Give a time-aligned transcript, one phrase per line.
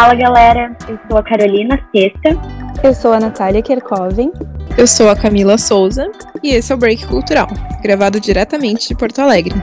[0.00, 2.30] Fala galera, eu sou a Carolina Sexta.
[2.82, 4.32] Eu sou a Natália Kerkoven.
[4.78, 6.10] Eu sou a Camila Souza
[6.42, 7.46] e esse é o Break Cultural,
[7.82, 9.54] gravado diretamente de Porto Alegre.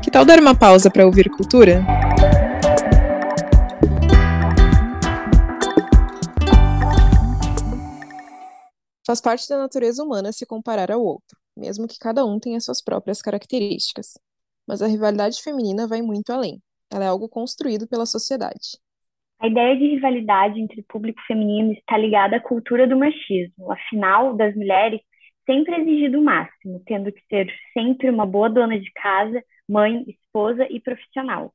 [0.00, 1.84] Que tal dar uma pausa para ouvir cultura?
[9.04, 12.80] Faz parte da natureza humana se comparar ao outro, mesmo que cada um tenha suas
[12.80, 14.16] próprias características.
[14.64, 16.62] Mas a rivalidade feminina vai muito além.
[16.88, 18.80] Ela é algo construído pela sociedade.
[19.42, 23.72] A ideia de rivalidade entre público feminino está ligada à cultura do machismo.
[23.72, 25.00] Afinal, das mulheres
[25.44, 30.64] sempre exigido o máximo, tendo que ser sempre uma boa dona de casa, mãe, esposa
[30.70, 31.52] e profissional.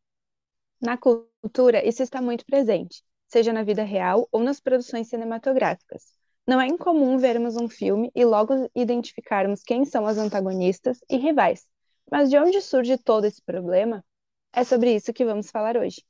[0.82, 6.14] Na cultura, isso está muito presente, seja na vida real ou nas produções cinematográficas.
[6.46, 11.66] Não é incomum vermos um filme e logo identificarmos quem são as antagonistas e rivais.
[12.12, 14.04] Mas de onde surge todo esse problema?
[14.54, 16.02] É sobre isso que vamos falar hoje.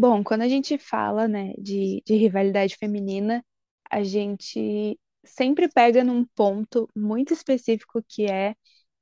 [0.00, 3.44] Bom, quando a gente fala, né, de, de rivalidade feminina,
[3.90, 8.54] a gente sempre pega num ponto muito específico que é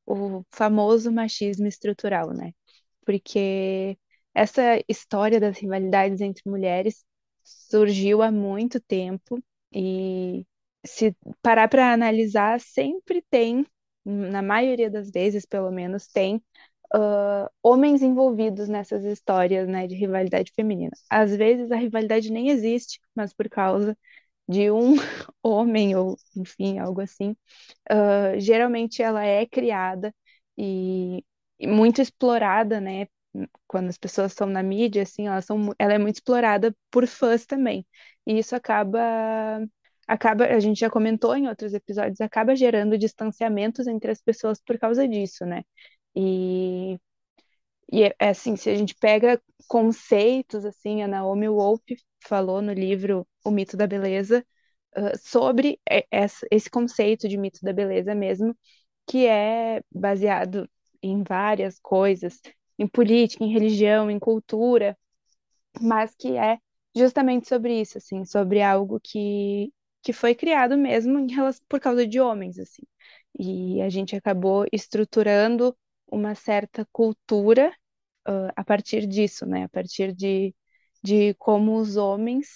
[0.07, 2.53] o famoso machismo estrutural, né?
[3.07, 3.99] Porque
[4.35, 7.05] essa história das rivalidades entre mulheres
[7.45, 9.43] surgiu há muito tempo
[9.75, 10.47] e
[10.87, 13.67] se parar para analisar, sempre tem,
[14.07, 16.43] na maioria das vezes, pelo menos, tem
[16.95, 20.93] uh, homens envolvidos nessas histórias né, de rivalidade feminina.
[21.11, 23.97] Às vezes a rivalidade nem existe, mas por causa
[24.49, 24.95] de um
[25.43, 27.37] homem, ou enfim, algo assim,
[27.91, 30.15] uh, geralmente ela é criada
[30.57, 31.25] e,
[31.59, 33.07] e, muito explorada, né?
[33.67, 37.47] Quando as pessoas estão na mídia, assim, elas são, ela é muito explorada por fãs
[37.47, 37.87] também.
[38.27, 38.99] E isso acaba
[40.09, 44.79] acaba, a gente já comentou em outros episódios, acaba gerando distanciamentos entre as pessoas por
[44.79, 45.63] causa disso, né?
[46.17, 46.99] E,
[47.93, 51.83] e é, é assim, se a gente pega conceitos, assim, a Naomi Wolf
[52.27, 54.45] falou no livro O Mito da Beleza
[54.97, 55.81] uh, sobre
[56.51, 58.57] esse conceito de mito da beleza mesmo,
[59.07, 60.69] que é baseado
[61.03, 62.41] em várias coisas,
[62.79, 64.97] em política, em religião, em cultura,
[65.81, 66.59] mas que é
[66.97, 72.07] justamente sobre isso, assim, sobre algo que, que foi criado mesmo em relação, por causa
[72.07, 72.83] de homens, assim.
[73.39, 75.77] E a gente acabou estruturando
[76.11, 77.71] uma certa cultura
[78.29, 79.65] uh, a partir disso, né?
[79.65, 80.55] A partir de,
[81.03, 82.49] de como os homens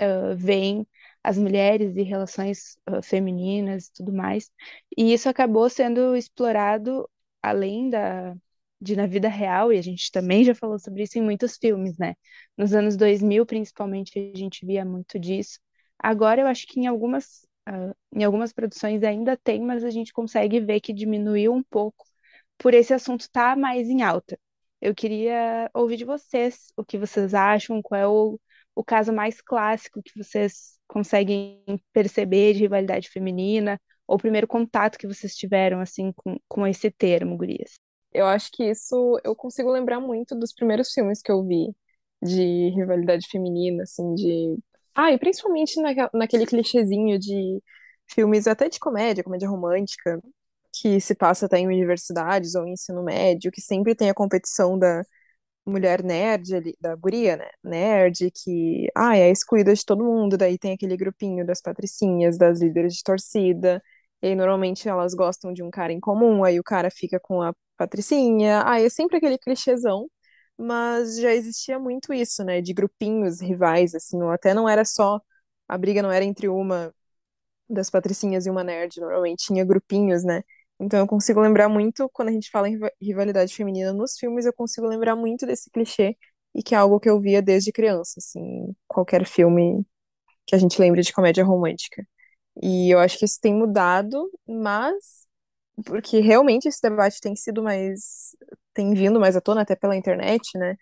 [0.00, 0.86] uh, veem
[1.22, 4.50] as mulheres e relações uh, femininas e tudo mais.
[4.96, 7.08] E isso acabou sendo explorado
[7.42, 8.34] além da
[8.80, 11.98] de na vida real, e a gente também já falou sobre isso em muitos filmes,
[11.98, 12.14] né?
[12.56, 15.58] Nos anos 2000, principalmente, a gente via muito disso.
[15.98, 20.12] Agora eu acho que em algumas, uh, em algumas produções ainda tem, mas a gente
[20.12, 22.06] consegue ver que diminuiu um pouco
[22.60, 24.38] por esse assunto estar tá mais em alta.
[24.80, 28.38] Eu queria ouvir de vocês o que vocês acham, qual é o,
[28.74, 31.62] o caso mais clássico que vocês conseguem
[31.92, 36.90] perceber de rivalidade feminina, ou o primeiro contato que vocês tiveram assim com, com esse
[36.90, 37.78] termo, gurias.
[38.12, 41.74] Eu acho que isso eu consigo lembrar muito dos primeiros filmes que eu vi
[42.22, 44.58] de rivalidade feminina, assim, de.
[44.94, 47.62] Ah, e principalmente na, naquele clichêzinho de
[48.06, 50.20] filmes até de comédia, comédia romântica,
[50.72, 54.78] que se passa até em universidades ou em ensino médio, que sempre tem a competição
[54.78, 55.02] da
[55.66, 57.48] mulher nerd ali, da guria, né?
[57.62, 62.60] Nerd, que ah, é excluída de todo mundo, daí tem aquele grupinho das patricinhas, das
[62.60, 63.82] líderes de torcida,
[64.22, 67.42] e aí normalmente elas gostam de um cara em comum, aí o cara fica com
[67.42, 70.08] a patricinha, ah, é sempre aquele clichêzão,
[70.58, 75.20] mas já existia muito isso, né, de grupinhos rivais, assim, ou até não era só,
[75.68, 76.92] a briga não era entre uma
[77.68, 80.42] das patricinhas e uma nerd, normalmente tinha grupinhos, né,
[80.80, 84.52] então eu consigo lembrar muito, quando a gente fala em rivalidade feminina nos filmes, eu
[84.52, 86.16] consigo lembrar muito desse clichê
[86.54, 89.84] e que é algo que eu via desde criança, assim, qualquer filme
[90.46, 92.06] que a gente lembre de comédia romântica.
[92.62, 95.26] E eu acho que isso tem mudado, mas
[95.86, 98.36] porque realmente esse debate tem sido mais
[98.74, 100.76] tem vindo mais à tona até pela internet, né?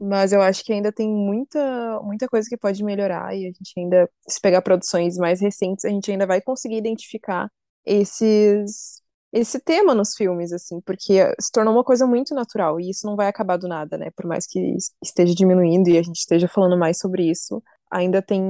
[0.00, 3.72] Mas eu acho que ainda tem muita muita coisa que pode melhorar e a gente
[3.78, 7.48] ainda se pegar produções mais recentes, a gente ainda vai conseguir identificar
[7.86, 9.00] esses
[9.34, 13.16] esse tema nos filmes, assim, porque se tornou uma coisa muito natural e isso não
[13.16, 14.10] vai acabar do nada, né?
[14.16, 17.60] Por mais que esteja diminuindo e a gente esteja falando mais sobre isso,
[17.90, 18.40] ainda tem,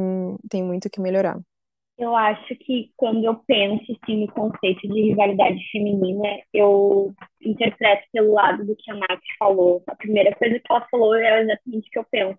[0.50, 1.40] tem muito que melhorar.
[1.96, 8.34] Eu acho que quando eu penso assim, no conceito de rivalidade feminina, eu interpreto pelo
[8.34, 9.82] lado do que a Nath falou.
[9.86, 12.38] A primeira coisa que ela falou é exatamente o que eu penso,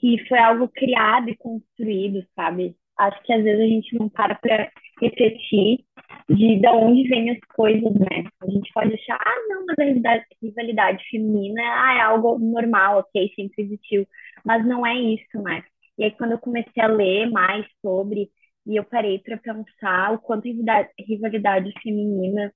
[0.00, 2.74] que foi algo criado e construído, sabe?
[2.96, 4.70] Acho que às vezes a gente não para para
[5.02, 5.85] refletir
[6.28, 8.24] de de onde vêm as coisas, né?
[8.42, 12.98] A gente pode achar, ah, não, mas a rivalidade, rivalidade feminina ah, é algo normal,
[13.00, 14.06] ok, sempre existiu,
[14.44, 15.62] mas não é isso, né?
[15.98, 18.30] E aí, quando eu comecei a ler mais sobre,
[18.66, 22.52] e eu parei para pensar o quanto a rivalidade feminina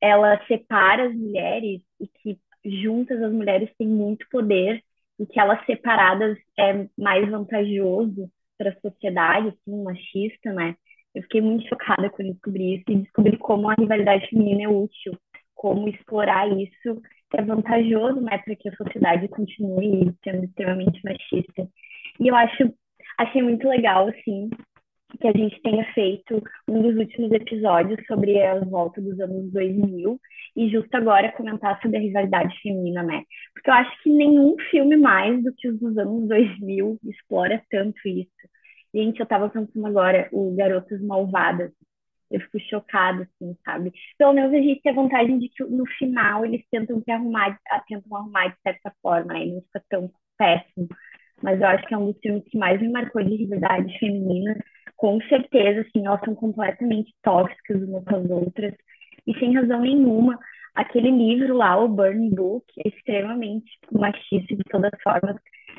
[0.00, 4.82] ela separa as mulheres e que juntas as mulheres têm muito poder
[5.18, 10.76] e que elas separadas é mais vantajoso para a sociedade, assim, machista, né?
[11.14, 15.16] Eu fiquei muito chocada quando descobri isso e descobri como a rivalidade feminina é útil,
[15.54, 17.00] como explorar isso
[17.36, 21.68] é vantajoso, né, para que a sociedade continue sendo extremamente machista.
[22.20, 22.72] E eu acho,
[23.18, 24.50] achei muito legal, assim,
[25.20, 30.20] que a gente tenha feito um dos últimos episódios sobre a volta dos anos 2000
[30.56, 33.22] e justo agora comentar sobre a rivalidade feminina, né?
[33.52, 37.96] Porque eu acho que nenhum filme mais do que os dos anos 2000 explora tanto
[38.06, 38.30] isso.
[38.94, 41.72] Gente, eu tava pensando agora, o Garotas Malvadas.
[42.30, 43.92] Eu fico chocada, assim, sabe?
[44.16, 47.58] Pelo menos a gente tem a vantagem de que no final eles tentam se arrumar,
[47.88, 49.46] tentam arrumar de certa forma, né?
[49.46, 50.88] Não fica tão péssimo.
[51.42, 54.56] Mas eu acho que é um dos filmes que mais me marcou de rivalidade feminina.
[54.96, 58.74] Com certeza, assim, elas são completamente tóxicas umas com as outras.
[59.26, 60.38] E sem razão nenhuma.
[60.74, 65.36] Aquele livro lá, o Burn Book, é extremamente machista de todas as formas.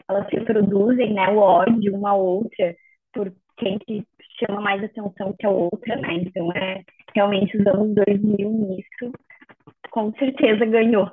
[0.10, 2.76] Elas reproduzem, né, o ódio uma à outra
[3.16, 4.06] por quem que
[4.38, 6.14] chama mais atenção que a outra, né?
[6.16, 6.84] Então é
[7.16, 9.12] realmente os anos 2000 nisso,
[9.90, 11.10] com certeza ganhou.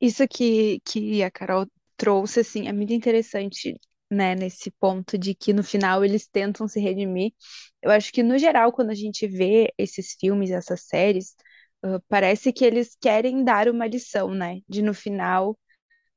[0.00, 1.66] Isso que, que a Carol
[1.96, 3.78] trouxe, assim, é muito interessante,
[4.10, 7.32] né, nesse ponto de que no final eles tentam se redimir.
[7.80, 11.36] Eu acho que, no geral, quando a gente vê esses filmes, essas séries,
[11.84, 14.60] uh, parece que eles querem dar uma lição, né?
[14.68, 15.56] De no final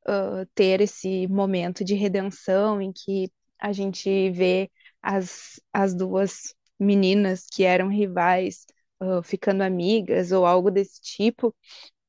[0.07, 3.29] uh, ter esse momento de redenção em que
[3.59, 4.69] a gente vê
[5.05, 8.65] as, as duas meninas que eram rivais
[9.01, 11.55] uh, ficando amigas ou algo desse tipo,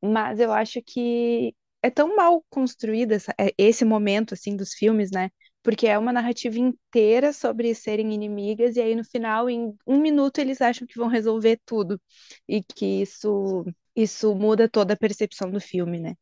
[0.02, 5.10] mas eu acho que é tão mal construída essa, é, esse momento assim dos filmes,
[5.10, 5.31] né?
[5.62, 10.38] Porque é uma narrativa inteira sobre serem inimigas e aí no final, em um minuto,
[10.40, 12.00] eles acham que vão resolver tudo
[12.49, 13.64] e que isso
[13.96, 16.14] isso muda toda a percepção do filme, né?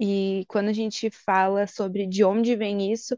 [0.00, 3.16] E quando a gente fala sobre de onde vem isso,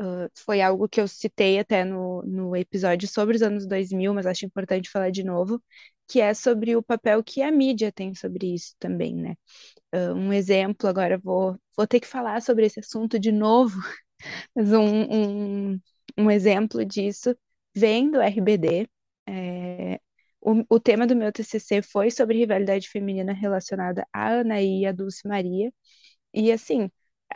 [0.00, 4.26] Uh, foi algo que eu citei até no, no episódio sobre os anos 2000, mas
[4.26, 5.60] acho importante falar de novo,
[6.06, 9.34] que é sobre o papel que a mídia tem sobre isso também, né?
[9.94, 13.76] Uh, um exemplo, agora vou, vou ter que falar sobre esse assunto de novo,
[14.54, 15.80] mas um, um,
[16.18, 17.36] um exemplo disso
[17.74, 18.88] vem do RBD.
[19.28, 20.00] É,
[20.40, 24.92] o, o tema do meu TCC foi sobre rivalidade feminina relacionada a Anaí e a
[24.92, 25.72] Dulce Maria,
[26.34, 26.84] e assim,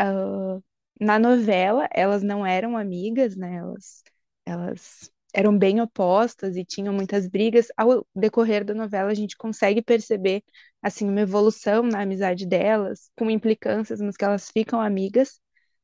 [0.00, 0.62] uh,
[1.02, 3.56] na novela, elas não eram amigas, né?
[3.56, 4.02] Elas,
[4.46, 7.68] elas eram bem opostas e tinham muitas brigas.
[7.76, 10.42] Ao decorrer da novela, a gente consegue perceber
[10.82, 15.40] assim uma evolução na amizade delas, com implicâncias, mas que elas ficam amigas.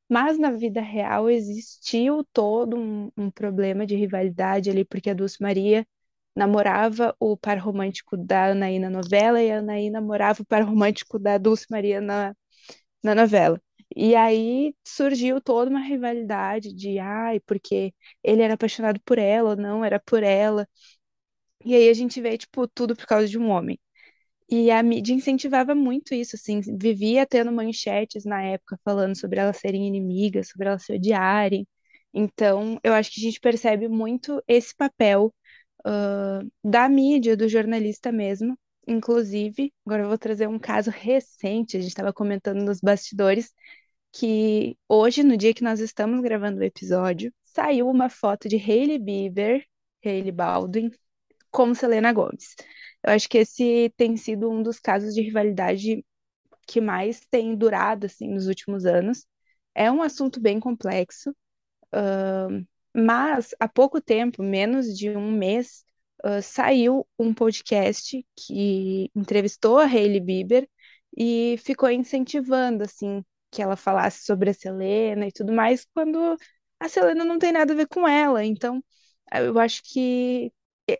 [0.08, 5.42] Mas na vida real existiu todo um, um problema de rivalidade ali, porque a Dulce
[5.42, 5.86] Maria
[6.36, 11.18] namorava o par romântico da Anaí na novela e a Anaí namorava o par romântico
[11.18, 12.34] da Dulce Maria na,
[13.02, 13.60] na novela.
[13.98, 19.56] E aí surgiu toda uma rivalidade de, ai, porque ele era apaixonado por ela, ou
[19.56, 20.68] não era por ela.
[21.64, 23.78] E aí a gente vê, tipo, tudo por causa de um homem.
[24.50, 29.58] E a mídia incentivava muito isso, assim, vivia tendo manchetes na época falando sobre elas
[29.58, 31.66] serem inimigas, sobre elas se odiarem.
[32.14, 35.34] Então, eu acho que a gente percebe muito esse papel
[35.86, 38.58] uh, da mídia, do jornalista mesmo.
[38.86, 43.52] Inclusive, agora eu vou trazer um caso recente, a gente estava comentando nos bastidores,
[44.12, 48.98] que hoje, no dia que nós estamos gravando o episódio, saiu uma foto de Hailey
[48.98, 49.64] Bieber,
[50.04, 50.90] Hailey Baldwin,
[51.50, 52.54] com Selena Gomez.
[53.02, 56.04] Eu acho que esse tem sido um dos casos de rivalidade
[56.66, 59.26] que mais tem durado assim nos últimos anos.
[59.74, 61.30] É um assunto bem complexo,
[61.94, 65.84] uh, mas há pouco tempo, menos de um mês,
[66.24, 70.68] uh, saiu um podcast que entrevistou a Hailey Bieber
[71.16, 76.36] e ficou incentivando assim que ela falasse sobre a Selena e tudo mais, quando
[76.80, 78.44] a Selena não tem nada a ver com ela.
[78.44, 78.82] Então,
[79.32, 80.52] eu acho que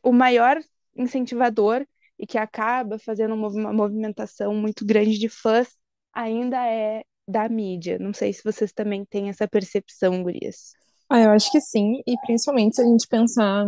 [0.03, 0.59] o maior
[0.97, 1.87] incentivador
[2.19, 5.69] e que acaba fazendo uma movimentação muito grande de fãs
[6.13, 7.99] ainda é da mídia.
[7.99, 10.73] Não sei se vocês também têm essa percepção, Gurias.
[11.09, 13.67] Ah, eu acho que sim, e principalmente se a gente pensar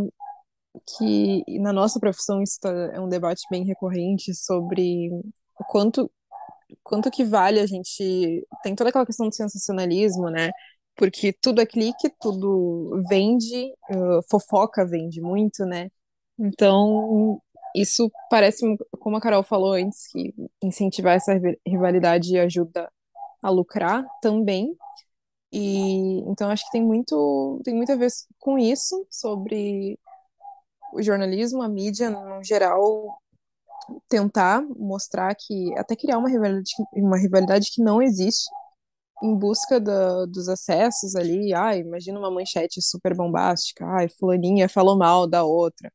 [0.97, 5.11] que na nossa profissão isso tá, é um debate bem recorrente sobre
[5.59, 6.11] o quanto
[6.83, 8.47] quanto que vale a gente.
[8.63, 10.51] Tem toda aquela questão do sensacionalismo, né?
[10.97, 15.91] Porque tudo é clique, tudo vende, uh, fofoca vende muito, né?
[16.39, 17.41] Então,
[17.75, 18.65] Isso parece,
[19.01, 21.35] como a Carol falou antes, que incentivar essa
[21.67, 22.91] rivalidade ajuda
[23.43, 24.77] a lucrar também.
[25.53, 29.99] E então acho que tem muito, tem muito a ver com isso, sobre
[30.93, 33.20] o jornalismo, a mídia no geral
[34.09, 38.49] tentar mostrar que até criar uma rivalidade, uma rivalidade que não existe
[39.23, 41.55] em busca da, dos acessos ali.
[41.55, 43.85] Ah, imagina uma manchete super bombástica.
[43.87, 45.93] Ai, fulaninha falou mal da outra.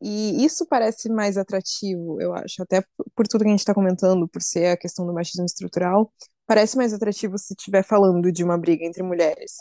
[0.00, 2.84] E isso parece mais atrativo, eu acho, até
[3.16, 6.12] por tudo que a gente está comentando, por ser a questão do machismo estrutural,
[6.46, 9.56] parece mais atrativo se estiver falando de uma briga entre mulheres.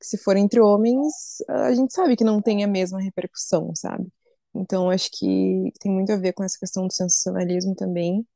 [0.00, 4.06] Se for entre homens, a gente sabe que não tem a mesma repercussão, sabe?
[4.54, 8.26] Então, acho que tem muito a ver com essa questão do sensacionalismo também,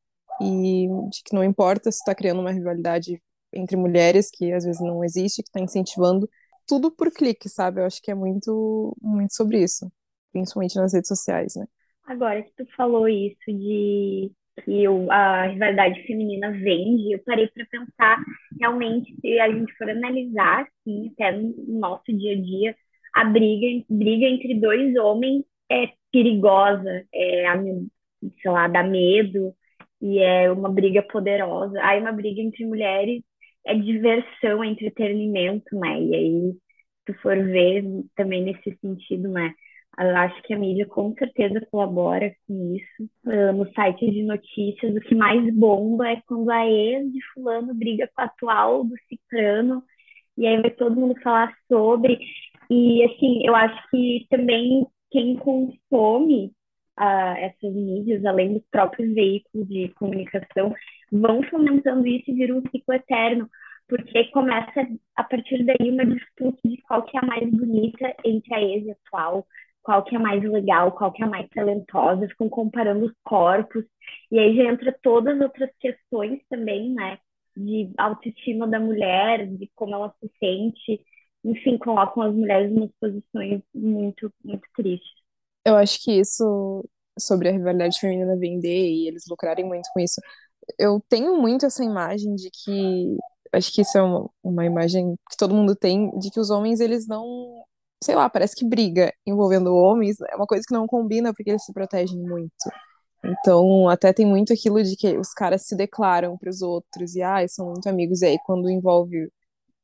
[0.40, 4.80] e de que não importa se está criando uma rivalidade entre mulheres, que às vezes
[4.80, 6.28] não existe, que está incentivando
[6.66, 7.80] tudo por clique, sabe?
[7.80, 9.90] Eu acho que é muito, muito sobre isso,
[10.32, 11.66] principalmente nas redes sociais, né?
[12.04, 14.32] Agora que tu falou isso de
[14.64, 18.22] que a rivalidade feminina vende, eu parei para pensar
[18.60, 22.76] realmente se a gente for analisar, assim, até no nosso dia a dia,
[23.14, 27.44] a briga, briga entre dois homens é perigosa, é,
[28.42, 29.54] sei lá, dá medo,
[30.00, 31.78] e é uma briga poderosa.
[31.82, 33.22] Aí uma briga entre mulheres
[33.66, 36.00] é diversão, é entretenimento, né?
[36.00, 36.52] E aí,
[37.06, 37.84] se for ver
[38.16, 39.54] também nesse sentido, né?
[39.98, 43.10] Eu acho que a mídia com certeza colabora com isso.
[43.26, 47.74] Uh, no site de notícias, o que mais bomba é quando a ex de fulano
[47.74, 49.82] briga com a atual do cicrano,
[50.36, 52.18] e aí vai todo mundo falar sobre.
[52.70, 56.46] E, assim, eu acho que também quem consome
[56.98, 60.74] uh, essas mídias, além dos próprios veículos de comunicação,
[61.10, 63.48] vão fomentando isso e vira um ciclo eterno,
[63.88, 68.54] porque começa a partir daí uma disputa de qual que é a mais bonita entre
[68.54, 69.46] a ex e a atual,
[69.82, 73.84] qual que é mais legal, qual que é mais talentosa, ficam comparando os corpos,
[74.30, 77.18] e aí já entra todas as outras questões também, né,
[77.56, 81.04] de autoestima da mulher, de como ela se sente,
[81.44, 85.22] enfim, colocam as mulheres em posições muito, muito tristes.
[85.64, 86.84] Eu acho que isso,
[87.18, 90.20] sobre a rivalidade feminina vender e eles lucrarem muito com isso,
[90.78, 93.16] eu tenho muito essa imagem de que,
[93.52, 96.80] acho que isso é uma, uma imagem que todo mundo tem, de que os homens,
[96.80, 97.64] eles não,
[98.02, 101.64] sei lá, parece que briga envolvendo homens, é uma coisa que não combina porque eles
[101.64, 102.52] se protegem muito.
[103.24, 107.22] Então, até tem muito aquilo de que os caras se declaram para os outros e,
[107.22, 108.22] ah, são muito amigos.
[108.22, 109.30] E aí, quando envolve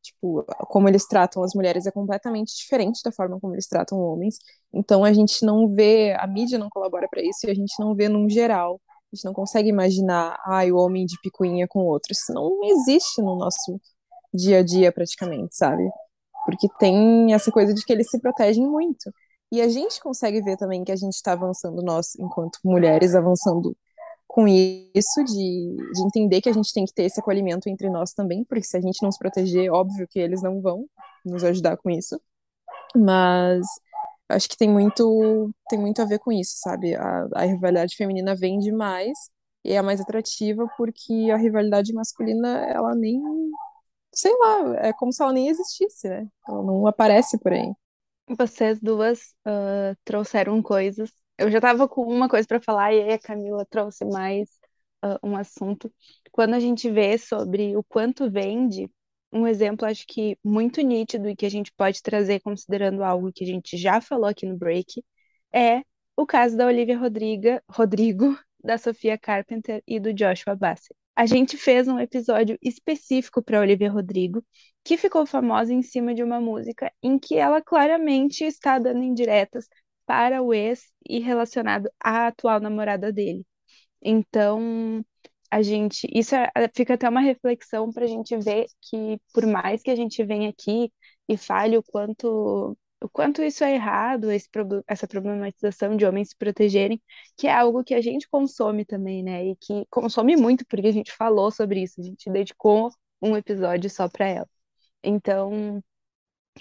[0.02, 4.38] Tipo, como eles tratam as mulheres é completamente diferente da forma como eles tratam homens.
[4.72, 7.94] Então a gente não vê, a mídia não colabora para isso e a gente não
[7.94, 8.80] vê num geral.
[9.12, 12.12] A gente não consegue imaginar, ai, o homem de picuinha com outro.
[12.12, 13.80] Isso não existe no nosso
[14.32, 15.88] dia a dia praticamente, sabe?
[16.46, 19.12] Porque tem essa coisa de que eles se protegem muito.
[19.52, 23.76] E a gente consegue ver também que a gente está avançando, nós, enquanto mulheres, avançando
[24.38, 28.12] com isso, de, de entender que a gente tem que ter esse acolhimento entre nós
[28.12, 30.86] também, porque se a gente não se proteger, óbvio que eles não vão
[31.24, 32.20] nos ajudar com isso.
[32.94, 33.66] Mas
[34.28, 36.94] acho que tem muito, tem muito a ver com isso, sabe?
[36.94, 39.18] A, a rivalidade feminina vem demais
[39.64, 43.20] e é mais atrativa porque a rivalidade masculina, ela nem.
[44.14, 46.28] Sei lá, é como se ela nem existisse, né?
[46.48, 47.72] Ela não aparece por aí.
[48.38, 53.12] Vocês duas uh, trouxeram coisas eu já estava com uma coisa para falar e aí
[53.12, 54.48] a Camila trouxe mais
[55.04, 55.92] uh, um assunto.
[56.32, 58.90] Quando a gente vê sobre o quanto vende,
[59.32, 63.44] um exemplo acho que muito nítido e que a gente pode trazer considerando algo que
[63.44, 65.04] a gente já falou aqui no break
[65.52, 65.82] é
[66.16, 70.94] o caso da Olivia Rodriga, Rodrigo, da Sofia Carpenter e do Joshua Bassett.
[71.14, 74.44] A gente fez um episódio específico para Olivia Rodrigo,
[74.84, 79.68] que ficou famosa em cima de uma música em que ela claramente está dando indiretas
[80.08, 83.46] para o ex e relacionado à atual namorada dele.
[84.02, 85.04] Então,
[85.50, 89.82] a gente, isso é, fica até uma reflexão para a gente ver que por mais
[89.82, 90.92] que a gente venha aqui
[91.28, 94.48] e fale o quanto o quanto isso é errado, esse,
[94.88, 97.00] essa problematização de homens se protegerem,
[97.36, 99.46] que é algo que a gente consome também, né?
[99.46, 102.90] E que consome muito, porque a gente falou sobre isso, a gente dedicou
[103.22, 104.48] um episódio só para ela.
[105.02, 105.82] Então,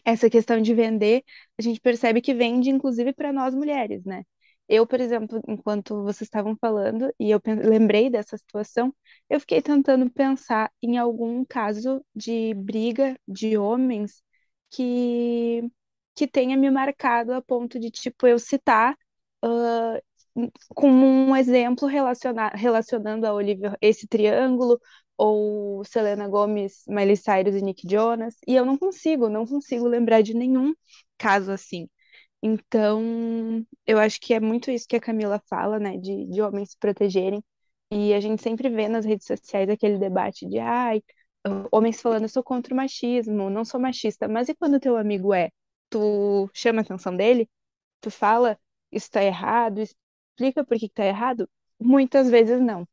[0.05, 1.23] essa questão de vender,
[1.57, 4.23] a gente percebe que vende inclusive para nós mulheres, né?
[4.69, 8.93] Eu, por exemplo, enquanto vocês estavam falando e eu lembrei dessa situação,
[9.29, 14.21] eu fiquei tentando pensar em algum caso de briga de homens
[14.69, 15.63] que
[16.15, 18.97] que tenha me marcado a ponto de tipo eu citar
[19.45, 20.01] uh,
[20.75, 24.79] como um exemplo relaciona relacionando a Olivia esse triângulo
[25.17, 30.21] ou Selena Gomez, Miley Cyrus e Nick Jonas, e eu não consigo, não consigo lembrar
[30.21, 30.73] de nenhum
[31.17, 31.89] caso assim.
[32.43, 36.71] Então, eu acho que é muito isso que a Camila fala, né, de, de homens
[36.71, 37.43] se protegerem.
[37.91, 41.01] E a gente sempre vê nas redes sociais aquele debate de, ai,
[41.71, 44.27] homens falando, eu sou contra o machismo, não sou machista.
[44.27, 45.49] Mas e quando teu amigo é?
[45.89, 47.49] Tu chama a atenção dele?
[48.01, 48.59] Tu fala,
[48.91, 49.79] isso tá errado?
[49.81, 51.49] Explica por que que tá errado?
[51.79, 52.87] Muitas vezes não.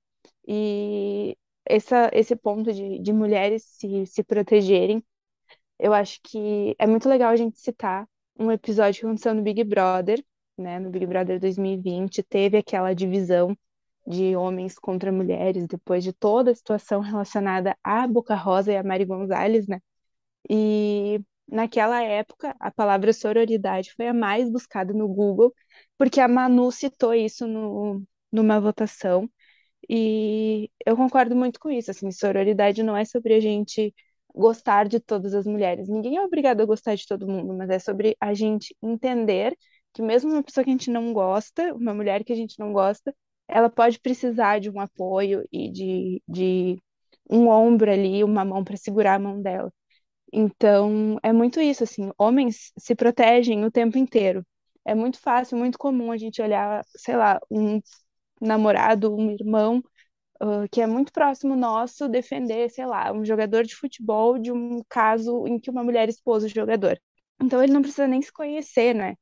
[0.46, 5.04] E essa, esse ponto de, de mulheres se, se protegerem,
[5.78, 9.62] eu acho que é muito legal a gente citar um episódio que aconteceu no Big
[9.64, 10.24] Brother,
[10.58, 10.78] né?
[10.78, 13.56] No Big Brother 2020, teve aquela divisão
[14.06, 18.82] de homens contra mulheres, depois de toda a situação relacionada à Boca Rosa e a
[18.82, 19.80] Mari Gonzalez, né?
[20.48, 25.54] E naquela época, a palavra sororidade foi a mais buscada no Google,
[25.98, 28.02] porque a Manu citou isso no,
[28.32, 29.28] numa votação,
[29.88, 33.94] e eu concordo muito com isso, assim, sororidade não é sobre a gente
[34.34, 35.88] gostar de todas as mulheres.
[35.88, 39.56] Ninguém é obrigado a gostar de todo mundo, mas é sobre a gente entender
[39.92, 42.72] que mesmo uma pessoa que a gente não gosta, uma mulher que a gente não
[42.72, 43.14] gosta,
[43.48, 46.82] ela pode precisar de um apoio e de, de
[47.30, 49.72] um ombro ali, uma mão para segurar a mão dela.
[50.32, 54.44] Então, é muito isso, assim, homens se protegem o tempo inteiro.
[54.84, 57.80] É muito fácil, muito comum a gente olhar, sei lá, um
[58.44, 59.82] namorado, um irmão,
[60.42, 64.82] uh, que é muito próximo nosso, defender, sei lá, um jogador de futebol de um
[64.88, 67.00] caso em que uma mulher expôs o jogador.
[67.42, 69.14] Então, ele não precisa nem se conhecer, né?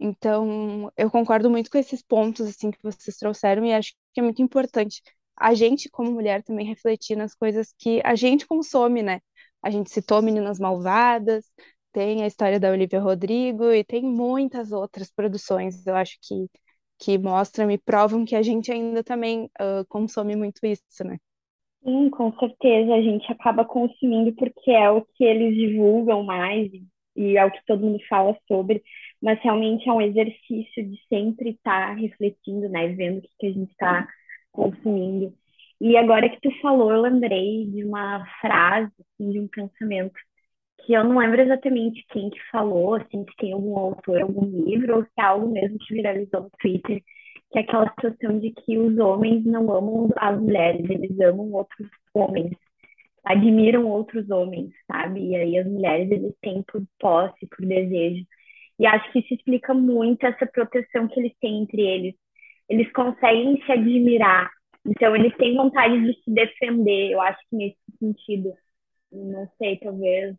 [0.00, 4.22] Então, eu concordo muito com esses pontos assim que vocês trouxeram e acho que é
[4.22, 5.02] muito importante
[5.36, 9.20] a gente, como mulher, também refletir nas coisas que a gente consome, né?
[9.62, 11.44] A gente citou Meninas Malvadas,
[11.92, 16.48] tem a história da Olivia Rodrigo e tem muitas outras produções, eu acho que,
[17.02, 21.18] que mostram e provam que a gente ainda também uh, consome muito isso, né?
[21.82, 22.94] Sim, com certeza.
[22.94, 26.70] A gente acaba consumindo porque é o que eles divulgam mais
[27.16, 28.82] e é o que todo mundo fala sobre
[29.22, 33.46] mas realmente é um exercício de sempre estar tá refletindo, né, vendo o que, que
[33.46, 34.08] a gente está
[34.50, 35.32] consumindo.
[35.80, 40.14] E agora que tu falou, eu lembrei de uma frase, assim, de um pensamento
[40.84, 44.96] que eu não lembro exatamente quem que falou, assim, se tem algum autor, algum livro,
[44.96, 47.02] ou se é algo mesmo que viralizou no Twitter,
[47.50, 51.88] que é aquela situação de que os homens não amam as mulheres, eles amam outros
[52.14, 52.52] homens,
[53.24, 55.20] admiram outros homens, sabe?
[55.30, 58.24] E aí as mulheres, eles têm por posse, por desejo.
[58.78, 62.14] E acho que isso explica muito essa proteção que eles têm entre eles.
[62.68, 64.50] Eles conseguem se admirar,
[64.86, 67.12] então eles têm vontade de se defender.
[67.12, 68.52] Eu acho que nesse sentido,
[69.12, 70.36] não sei, talvez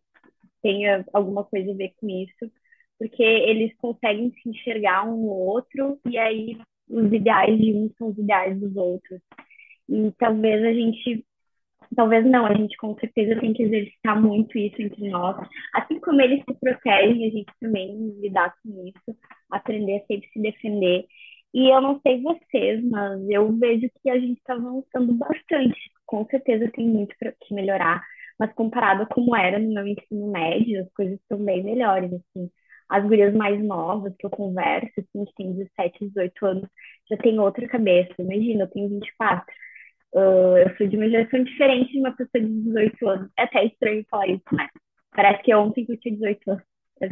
[0.63, 2.51] tenha alguma coisa a ver com isso,
[2.97, 6.57] porque eles conseguem se enxergar um no outro e aí
[6.89, 9.21] os ideais de um são os ideais dos outros.
[9.89, 11.25] E talvez a gente
[11.95, 15.47] Talvez não, a gente com certeza tem que exercitar muito isso entre nós.
[15.73, 19.19] Assim como eles se protegem, a gente também lidar com isso,
[19.51, 21.05] aprender a sempre se defender.
[21.53, 25.79] E eu não sei vocês, mas eu vejo que a gente está avançando bastante.
[26.05, 28.03] Com certeza tem muito para que melhorar,
[28.39, 32.49] mas comparado a como era no meu ensino médio, as coisas estão bem melhores, assim.
[32.89, 36.69] As gurias mais novas que eu converso, assim, que tem 17, 18 anos,
[37.09, 38.13] já tem outra cabeça.
[38.19, 39.53] Imagina, eu tenho 24
[40.15, 43.31] Uh, eu sou de uma geração diferente de uma pessoa de 18 anos.
[43.37, 44.69] É até estranho falar isso, né?
[45.11, 46.63] Parece que é ontem que eu tinha 18 anos,
[47.01, 47.11] mas.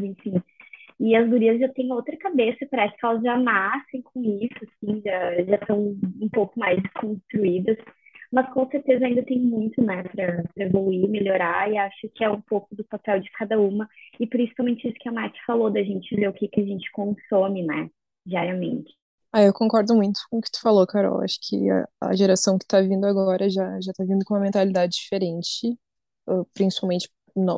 [0.99, 5.01] E as gurias já têm outra cabeça, parece que elas já nascem com isso, assim,
[5.03, 7.75] já, já são um pouco mais construídas.
[8.31, 12.41] Mas com certeza ainda tem muito, né, para evoluir, melhorar, e acho que é um
[12.41, 13.89] pouco do papel de cada uma.
[14.19, 16.89] E principalmente isso que a Nath falou, da gente ver o que, que a gente
[16.91, 17.89] consome, né,
[18.25, 18.93] diariamente.
[19.33, 21.21] Ah, eu concordo muito com o que tu falou, Carol.
[21.21, 24.41] Acho que a, a geração que tá vindo agora já, já tá vindo com uma
[24.41, 25.77] mentalidade diferente,
[26.27, 27.09] uh, principalmente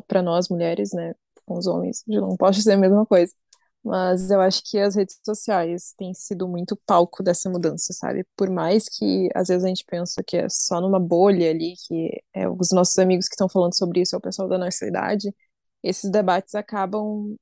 [0.07, 1.13] para nós mulheres, né?
[1.45, 3.33] Com os homens, eu não posso dizer a mesma coisa.
[3.83, 8.25] Mas eu acho que as redes sociais têm sido muito palco dessa mudança, sabe?
[8.37, 12.23] Por mais que às vezes a gente pensa que é só numa bolha ali, que
[12.33, 15.33] é os nossos amigos que estão falando sobre isso, é o pessoal da nossa idade,
[15.83, 17.35] esses debates acabam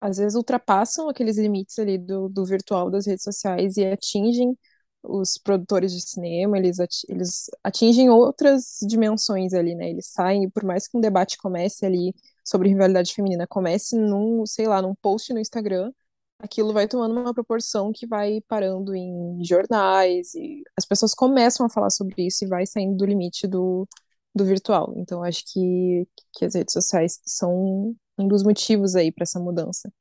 [0.00, 4.56] às vezes ultrapassam aqueles limites ali do, do virtual das redes sociais e atingem
[5.02, 9.90] os produtores de cinema, eles, eles atingem outras dimensões ali, né?
[9.90, 12.14] Eles saem, por mais que um debate comece ali
[12.48, 15.92] sobre rivalidade feminina, comece num, sei lá, num post no Instagram,
[16.38, 21.68] aquilo vai tomando uma proporção que vai parando em jornais e as pessoas começam a
[21.68, 23.86] falar sobre isso e vai saindo do limite do,
[24.34, 24.94] do virtual.
[24.96, 29.92] Então, acho que, que as redes sociais são um dos motivos aí para essa mudança.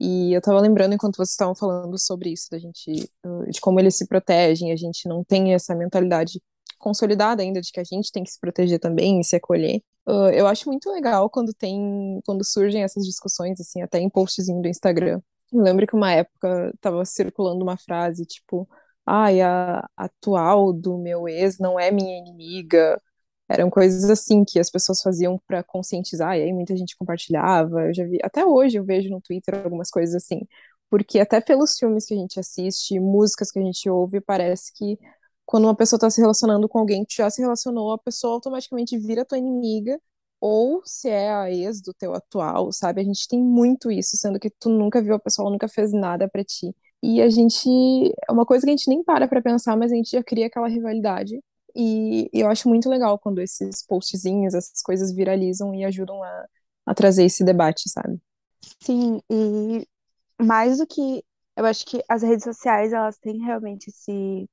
[0.00, 3.10] E eu estava lembrando enquanto vocês estavam falando sobre isso, da gente,
[3.50, 6.40] de como eles se protegem, a gente não tem essa mentalidade
[6.78, 9.82] consolidada ainda de que a gente tem que se proteger também e se acolher.
[10.34, 14.68] eu acho muito legal quando tem, quando surgem essas discussões, assim, até em postzinho do
[14.68, 15.20] Instagram,
[15.52, 18.68] Eu lembro que uma época tava circulando uma frase tipo,
[19.06, 23.00] ai, a a atual do meu ex não é minha inimiga.
[23.48, 27.86] Eram coisas assim que as pessoas faziam pra conscientizar, e aí muita gente compartilhava.
[27.86, 30.40] Eu já vi, até hoje eu vejo no Twitter algumas coisas assim,
[30.90, 34.98] porque até pelos filmes que a gente assiste, músicas que a gente ouve, parece que
[35.48, 38.98] quando uma pessoa tá se relacionando com alguém que já se relacionou, a pessoa automaticamente
[38.98, 39.98] vira tua inimiga,
[40.38, 43.00] ou se é a ex do teu atual, sabe?
[43.00, 45.90] A gente tem muito isso, sendo que tu nunca viu a pessoa, ela nunca fez
[45.90, 46.76] nada pra ti.
[47.02, 47.66] E a gente,
[48.28, 50.48] é uma coisa que a gente nem para pra pensar, mas a gente já cria
[50.48, 51.40] aquela rivalidade.
[51.74, 56.44] E, e eu acho muito legal quando esses postzinhos, essas coisas viralizam e ajudam a,
[56.84, 58.20] a trazer esse debate, sabe?
[58.82, 59.88] Sim, e
[60.38, 61.24] mais do que
[61.56, 64.46] eu acho que as redes sociais elas têm realmente esse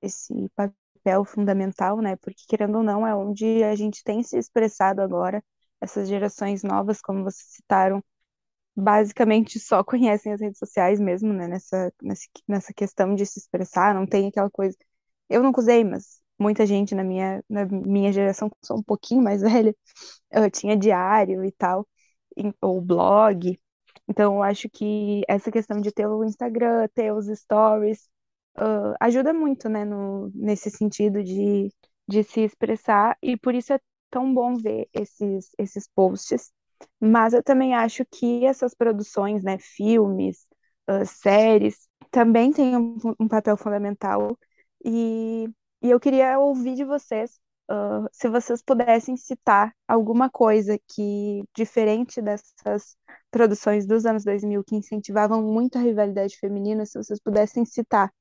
[0.00, 2.16] esse papel fundamental, né?
[2.16, 5.42] Porque querendo ou não é onde a gente tem se expressado agora.
[5.80, 8.02] Essas gerações novas, como vocês citaram,
[8.76, 11.48] basicamente só conhecem as redes sociais mesmo, né?
[11.48, 11.92] Nessa,
[12.48, 14.76] nessa, questão de se expressar, não tem aquela coisa.
[15.28, 19.42] Eu nunca usei, mas muita gente na minha, na minha geração, só um pouquinho mais
[19.42, 19.74] velha,
[20.30, 21.86] eu tinha diário e tal,
[22.60, 23.58] ou blog.
[24.08, 28.08] Então, eu acho que essa questão de ter o Instagram, ter os stories,
[28.58, 31.72] uh, ajuda muito, né, no, nesse sentido de,
[32.08, 36.52] de se expressar, e por isso é tão bom ver esses, esses posts.
[37.00, 40.46] Mas eu também acho que essas produções, né, filmes,
[40.90, 44.36] uh, séries, também têm um, um papel fundamental.
[44.84, 45.48] E,
[45.82, 52.20] e eu queria ouvir de vocês Uh, se vocês pudessem citar alguma coisa que, diferente
[52.20, 52.96] dessas
[53.30, 58.12] produções dos anos 2000 que incentivavam muito a rivalidade feminina, se vocês pudessem citar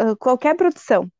[0.00, 1.10] uh, qualquer produção,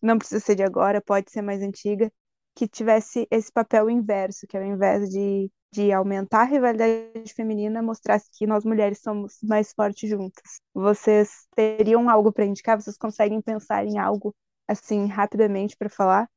[0.00, 2.10] não precisa ser de agora, pode ser mais antiga,
[2.54, 8.30] que tivesse esse papel inverso, que ao invés de, de aumentar a rivalidade feminina, mostrasse
[8.32, 10.60] que nós mulheres somos mais fortes juntas.
[10.74, 12.80] Vocês teriam algo para indicar?
[12.80, 14.34] Vocês conseguem pensar em algo
[14.66, 16.28] assim rapidamente para falar?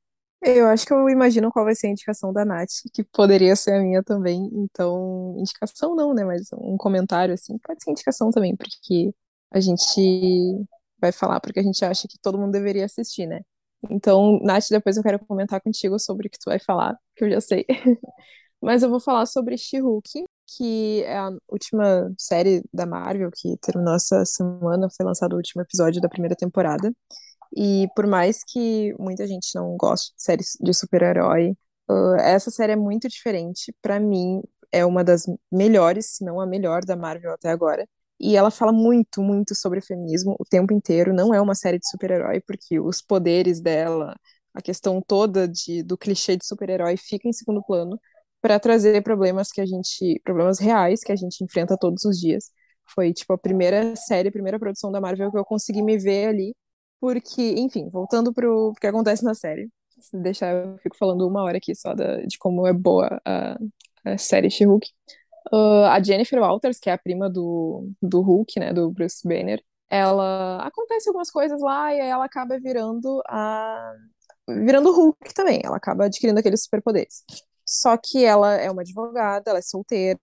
[0.41, 3.73] Eu acho que eu imagino qual vai ser a indicação da Nath, que poderia ser
[3.73, 4.49] a minha também.
[4.53, 6.23] Então, indicação não, né?
[6.23, 9.13] Mas um comentário assim, pode ser indicação também, porque
[9.51, 10.65] a gente
[11.01, 13.41] vai falar porque a gente acha que todo mundo deveria assistir, né?
[13.89, 17.31] Então, Nath, depois eu quero comentar contigo sobre o que tu vai falar, que eu
[17.31, 17.65] já sei.
[18.61, 20.25] Mas eu vou falar sobre She-Hulk,
[20.57, 25.61] que é a última série da Marvel que terminou essa semana, foi lançado o último
[25.61, 26.91] episódio da primeira temporada.
[27.55, 31.55] E por mais que muita gente não goste de séries de super-herói,
[32.19, 33.73] essa série é muito diferente.
[33.81, 37.87] Para mim, é uma das melhores, se não a melhor da Marvel até agora.
[38.19, 41.13] E ela fala muito, muito sobre feminismo o tempo inteiro.
[41.13, 44.15] Não é uma série de super-herói, porque os poderes dela,
[44.53, 47.99] a questão toda de, do clichê de super-herói fica em segundo plano
[48.41, 52.51] para trazer problemas que a gente, problemas reais que a gente enfrenta todos os dias.
[52.93, 56.27] Foi tipo a primeira série, a primeira produção da Marvel que eu consegui me ver
[56.29, 56.55] ali
[56.99, 59.69] porque, enfim, voltando pro que acontece na série.
[59.99, 63.57] Se deixar, eu fico falando uma hora aqui só da, de como é boa a,
[64.05, 64.87] a série She-Hulk.
[65.51, 69.63] Uh, a Jennifer Walters, que é a prima do, do Hulk, né, do Bruce Banner,
[69.89, 73.93] ela acontece algumas coisas lá e aí ela acaba virando a
[74.47, 75.61] virando Hulk também.
[75.63, 77.23] Ela acaba adquirindo aqueles superpoderes.
[77.65, 80.19] Só que ela é uma advogada, ela é solteira,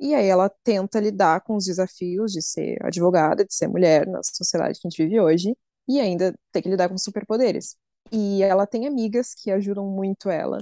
[0.00, 4.20] e aí ela tenta lidar com os desafios de ser advogada, de ser mulher na
[4.22, 5.56] sociedade que a gente vive hoje
[5.88, 7.76] e ainda ter que lidar com superpoderes.
[8.12, 10.58] E ela tem amigas que ajudam muito ela.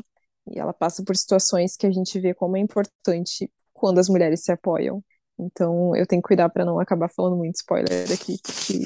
[0.51, 3.51] E ela passa por situações que a gente vê como é importante
[3.83, 5.03] quando as mulheres se apoiam.
[5.37, 8.79] Então eu tenho que cuidar para não acabar falando muito spoiler aqui, porque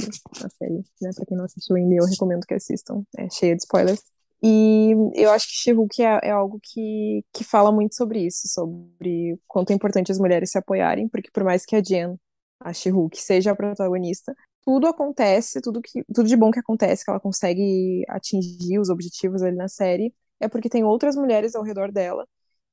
[0.43, 3.03] a série, né, pra quem não assistiu ainda, eu recomendo que assistam.
[3.19, 4.03] É cheia de spoilers.
[4.43, 9.39] E eu acho que She-Hulk é, é, algo que, que fala muito sobre isso, sobre
[9.47, 12.17] quanto é importante as mulheres se apoiarem, porque por mais que a Jen,
[12.61, 17.11] a She-Hulk, seja a protagonista, tudo acontece, tudo, que, tudo de bom que acontece, que
[17.11, 21.93] ela consegue atingir os objetivos ali na série, é porque tem outras mulheres ao redor
[21.93, 22.27] dela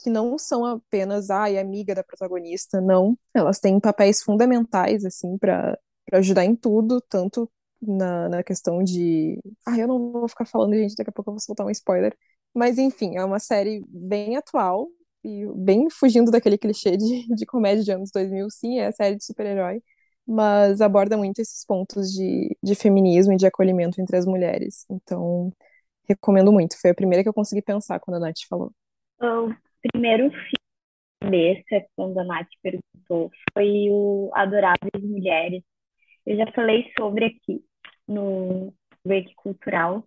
[0.04, 3.18] que não são apenas a ah, amiga da protagonista, não.
[3.34, 5.80] Elas têm papéis fundamentais, assim, para
[6.12, 7.50] ajudar em tudo, tanto
[7.82, 9.40] na, na questão de.
[9.66, 12.16] Ah, eu não vou ficar falando, gente, daqui a pouco eu vou soltar um spoiler.
[12.54, 14.88] Mas, enfim, é uma série bem atual
[15.24, 18.50] e bem fugindo daquele clichê de, de comédia de anos 2000.
[18.50, 19.82] Sim, é a série de super-herói,
[20.28, 24.86] mas aborda muito esses pontos de, de feminismo e de acolhimento entre as mulheres.
[24.90, 25.52] Então,
[26.08, 26.80] recomendo muito.
[26.80, 28.74] Foi a primeira que eu consegui pensar quando a Nath falou.
[29.92, 35.64] Primeiro filme desse, quando a Nath perguntou, foi o Adoráveis Mulheres.
[36.26, 37.64] Eu já falei sobre aqui
[38.08, 38.74] no
[39.06, 40.06] Break Cultural,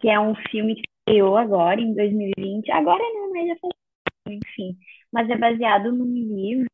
[0.00, 2.70] que é um filme que estreou agora, em 2020.
[2.70, 3.70] Agora não, mas já foi,
[4.28, 4.76] enfim.
[5.12, 6.68] Mas é baseado num livro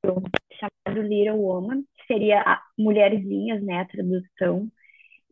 [0.59, 4.69] chamado Little Woman, seria a Mulherzinhas, né, a tradução.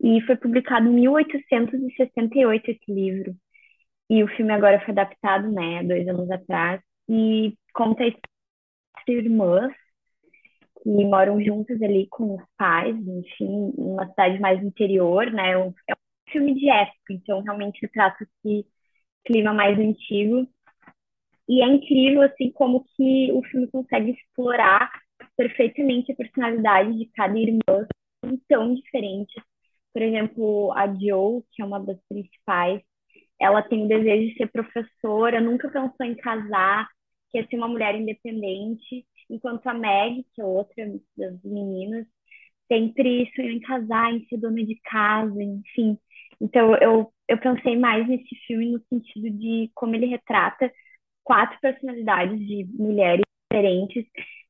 [0.01, 3.35] E foi publicado em 1868 esse livro.
[4.09, 6.81] E o filme agora foi adaptado, né, dois anos atrás.
[7.09, 8.25] E conta a história
[9.07, 9.73] de irmãs
[10.83, 15.53] que moram juntas ali com os pais, enfim, em uma cidade mais interior, né?
[15.53, 15.75] É um
[16.31, 18.67] filme de época, então realmente trata esse
[19.25, 20.47] clima mais antigo.
[21.49, 24.91] E é incrível, assim, como que o filme consegue explorar
[25.37, 27.87] perfeitamente a personalidade de cada irmã,
[28.49, 29.43] tão diferentes.
[29.93, 32.83] Por exemplo, a Joe, que é uma das principais,
[33.41, 36.89] ela tem o desejo de ser professora, nunca pensou em casar,
[37.31, 42.07] quer ser uma mulher independente, enquanto a Meg, que é outra das meninas,
[42.69, 45.99] sempre sonhou em casar, em ser dona de casa, enfim.
[46.41, 50.71] Então, eu, eu pensei mais nesse filme no sentido de como ele retrata
[51.25, 54.05] quatro personalidades de mulheres diferentes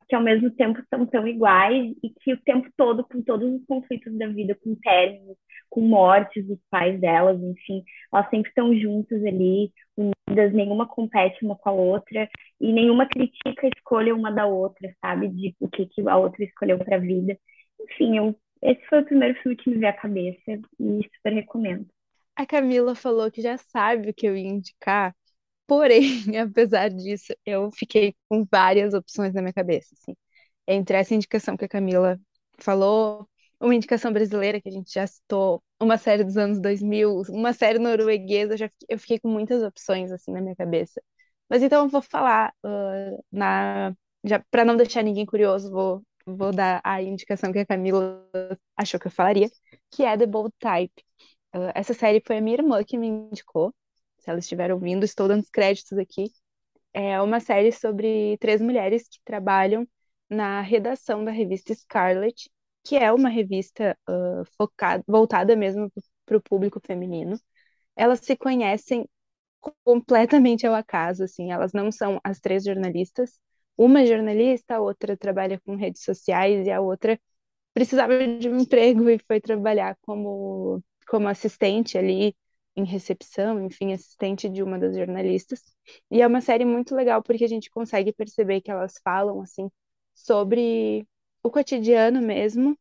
[0.09, 3.65] que ao mesmo tempo são tão iguais e que o tempo todo, com todos os
[3.67, 5.37] conflitos da vida, com términos,
[5.69, 11.57] com mortes dos pais delas, enfim, elas sempre estão juntas ali, unidas, nenhuma compete uma
[11.57, 12.29] com a outra
[12.61, 15.29] e nenhuma critica a escolha uma da outra, sabe?
[15.29, 17.37] De o que, que a outra escolheu para a vida.
[17.81, 21.87] Enfim, eu, esse foi o primeiro filme que me veio à cabeça e super recomendo.
[22.37, 25.15] A Camila falou que já sabe o que eu ia indicar,
[25.67, 26.03] porém,
[26.41, 30.17] apesar disso, eu fiquei com várias opções na minha cabeça, assim.
[30.67, 32.19] Entre essa indicação que a Camila
[32.59, 33.29] falou,
[33.61, 37.79] uma indicação brasileira que a gente já citou, uma série dos anos 2000, uma série
[37.79, 41.01] norueguesa, já, eu fiquei com muitas opções assim na minha cabeça.
[41.49, 43.95] Mas então eu vou falar uh, na
[44.67, 48.29] não deixar ninguém curioso, vou vou dar a indicação que a Camila
[48.77, 49.49] achou que eu falaria,
[49.91, 50.93] que é The Bold Type.
[51.55, 53.75] Uh, essa série foi a minha irmã que me indicou.
[54.27, 56.33] Se ela estiver ouvindo, estou dando os créditos aqui.
[56.93, 59.87] É uma série sobre três mulheres que trabalham
[60.29, 62.51] na redação da revista Scarlet,
[62.85, 65.93] que é uma revista uh, focada, voltada mesmo
[66.27, 67.39] para o público feminino.
[67.97, 69.09] Elas se conhecem
[69.85, 73.39] completamente ao acaso, assim, elas não são as três jornalistas.
[73.77, 77.21] Uma é jornalista, a outra trabalha com redes sociais e a outra
[77.75, 82.35] precisava de um emprego e foi trabalhar como, como assistente ali
[82.77, 85.63] em recepção, enfim, assistente de uma das jornalistas.
[86.11, 89.71] E é uma série muito legal porque a gente consegue perceber que elas falam assim
[90.15, 91.07] sobre
[91.43, 92.79] o cotidiano mesmo,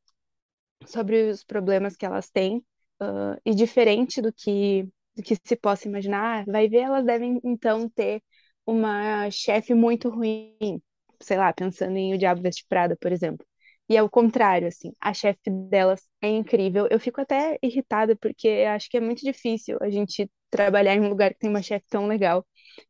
[0.86, 2.58] sobre os problemas que elas têm,
[3.02, 4.84] uh, e diferente do que,
[5.16, 8.22] do que se possa imaginar, vai ver, elas devem então ter
[8.66, 10.82] uma chefe muito ruim,
[11.22, 13.46] sei lá, pensando em O Diabo Veste Prada, por exemplo.
[13.90, 16.88] E é o contrário, assim, a chefe delas é incrível.
[16.90, 21.10] Eu fico até irritada porque acho que é muito difícil a gente trabalhar em um
[21.10, 22.46] lugar que tem uma chefe tão legal.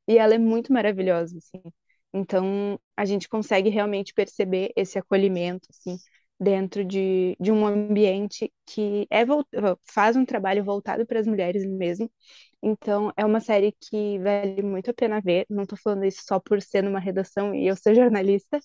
[0.08, 1.62] E ela é muito maravilhosa, assim.
[2.14, 5.98] Então, a gente consegue realmente perceber esse acolhimento, assim,
[6.40, 9.26] dentro de, de um ambiente que é
[9.86, 12.10] faz um trabalho voltado para as mulheres mesmo.
[12.62, 15.46] Então, é uma série que vale muito a pena ver.
[15.50, 18.60] Não estou falando isso só por ser numa redação e eu ser jornalista,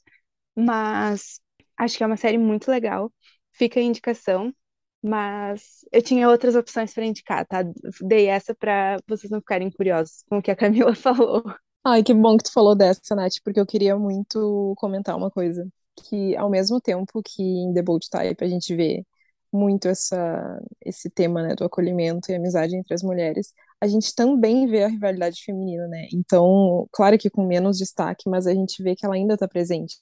[0.56, 1.40] mas
[1.84, 3.12] acho que é uma série muito legal.
[3.52, 4.54] Fica a indicação,
[5.02, 7.62] mas eu tinha outras opções para indicar, tá?
[8.02, 11.42] Dei essa para vocês não ficarem curiosos com o que a Camila falou.
[11.84, 15.66] Ai, que bom que tu falou dessa, Nath, porque eu queria muito comentar uma coisa.
[16.08, 19.04] Que ao mesmo tempo que em The Bold Type a gente vê
[19.52, 24.66] muito essa, esse tema, né, do acolhimento e amizade entre as mulheres, a gente também
[24.66, 26.06] vê a rivalidade feminina, né?
[26.12, 29.96] Então, claro que com menos destaque, mas a gente vê que ela ainda está presente.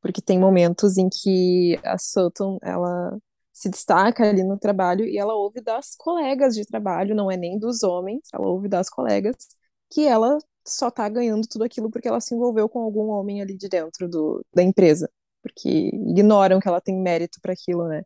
[0.00, 3.18] Porque tem momentos em que a Sutton, ela
[3.52, 7.58] se destaca ali no trabalho e ela ouve das colegas de trabalho, não é nem
[7.58, 9.36] dos homens, ela ouve das colegas,
[9.90, 13.56] que ela só tá ganhando tudo aquilo porque ela se envolveu com algum homem ali
[13.56, 15.10] de dentro do, da empresa,
[15.42, 18.04] porque ignoram que ela tem mérito para aquilo, né?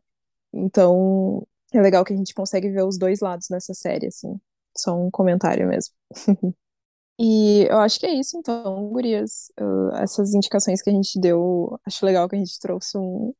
[0.53, 4.39] Então, é legal que a gente consegue ver os dois lados nessa série, assim.
[4.77, 5.93] Só um comentário mesmo.
[7.19, 9.51] E eu acho que é isso, então, gurias.
[9.59, 13.33] Uh, essas indicações que a gente deu, acho legal que a gente trouxe um,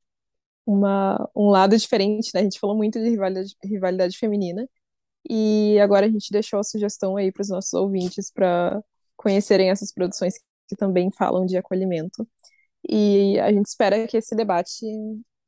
[0.65, 2.41] uma, um lado diferente, né?
[2.41, 4.67] A gente falou muito de rivalidade, rivalidade feminina.
[5.29, 8.83] E agora a gente deixou a sugestão aí para os nossos ouvintes para
[9.17, 10.35] conhecerem essas produções
[10.67, 12.27] que também falam de acolhimento.
[12.89, 14.85] E a gente espera que esse debate,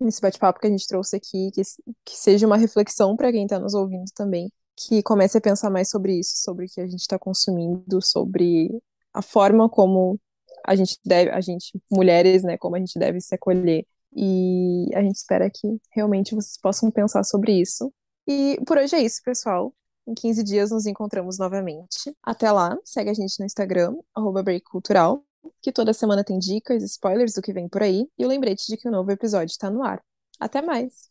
[0.01, 1.61] esse bate-papo que a gente trouxe aqui, que,
[2.05, 5.89] que seja uma reflexão para quem está nos ouvindo também, que comece a pensar mais
[5.89, 8.69] sobre isso, sobre o que a gente está consumindo, sobre
[9.13, 10.19] a forma como
[10.65, 13.85] a gente deve, a gente, mulheres, né, como a gente deve se acolher.
[14.15, 17.91] E a gente espera que realmente vocês possam pensar sobre isso.
[18.27, 19.73] E por hoje é isso, pessoal.
[20.07, 22.15] Em 15 dias nos encontramos novamente.
[22.23, 23.95] Até lá, segue a gente no Instagram,
[24.43, 25.23] breakcultural,
[25.61, 28.77] que toda semana tem dicas, spoilers do que vem por aí e o lembrete de
[28.77, 30.01] que o um novo episódio está no ar.
[30.39, 31.09] Até mais.